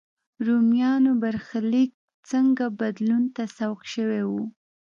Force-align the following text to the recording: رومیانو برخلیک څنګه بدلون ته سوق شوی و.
رومیانو 0.45 1.11
برخلیک 1.21 1.91
څنګه 2.29 2.65
بدلون 2.79 3.23
ته 3.35 3.43
سوق 3.57 3.79
شوی 3.93 4.21
و. 4.25 4.31